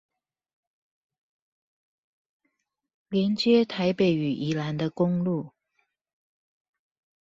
[3.09, 5.53] 連接臺北與宜蘭的公路